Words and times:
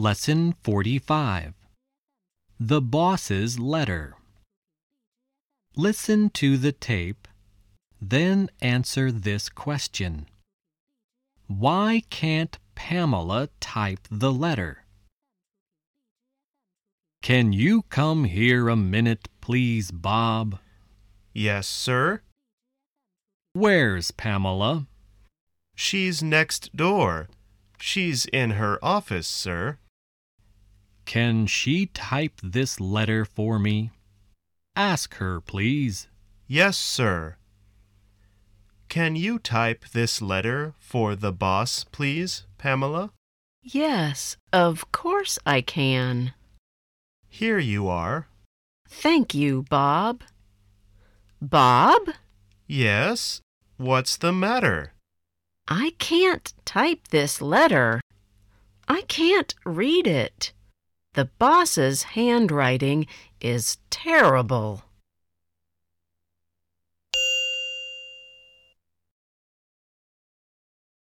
Lesson 0.00 0.54
45 0.62 1.52
The 2.58 2.80
Boss's 2.80 3.58
Letter. 3.58 4.14
Listen 5.76 6.30
to 6.30 6.56
the 6.56 6.72
tape, 6.72 7.28
then 8.00 8.48
answer 8.62 9.12
this 9.12 9.50
question 9.50 10.24
Why 11.48 12.02
can't 12.08 12.58
Pamela 12.74 13.50
type 13.60 14.08
the 14.10 14.32
letter? 14.32 14.84
Can 17.20 17.52
you 17.52 17.82
come 17.90 18.24
here 18.24 18.70
a 18.70 18.76
minute, 18.76 19.28
please, 19.42 19.90
Bob? 19.90 20.58
Yes, 21.34 21.66
sir. 21.66 22.22
Where's 23.52 24.12
Pamela? 24.12 24.86
She's 25.76 26.22
next 26.22 26.74
door. 26.74 27.28
She's 27.78 28.24
in 28.24 28.52
her 28.52 28.82
office, 28.82 29.28
sir. 29.28 29.76
Can 31.10 31.48
she 31.48 31.86
type 31.86 32.40
this 32.40 32.78
letter 32.78 33.24
for 33.24 33.58
me? 33.58 33.90
Ask 34.76 35.16
her, 35.16 35.40
please. 35.40 36.06
Yes, 36.46 36.78
sir. 36.78 37.34
Can 38.88 39.16
you 39.16 39.40
type 39.40 39.86
this 39.92 40.22
letter 40.22 40.74
for 40.78 41.16
the 41.16 41.32
boss, 41.32 41.84
please, 41.90 42.46
Pamela? 42.58 43.10
Yes, 43.60 44.36
of 44.52 44.92
course 44.92 45.36
I 45.44 45.62
can. 45.62 46.32
Here 47.28 47.58
you 47.58 47.88
are. 47.88 48.28
Thank 48.88 49.34
you, 49.34 49.64
Bob. 49.68 50.22
Bob? 51.42 52.10
Yes? 52.68 53.40
What's 53.78 54.16
the 54.16 54.32
matter? 54.32 54.92
I 55.66 55.94
can't 55.98 56.54
type 56.64 57.08
this 57.08 57.42
letter. 57.42 58.00
I 58.86 59.00
can't 59.08 59.52
read 59.64 60.06
it. 60.06 60.52
The 61.14 61.24
boss's 61.24 62.04
handwriting 62.14 63.06
is 63.40 63.78
terrible. 63.90 64.84